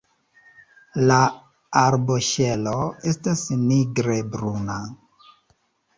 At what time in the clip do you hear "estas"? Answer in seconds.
3.13-3.47